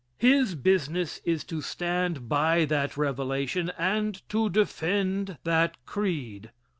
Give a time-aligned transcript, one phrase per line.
[0.17, 6.49] His business is to stand by that revelation and to defend that creed.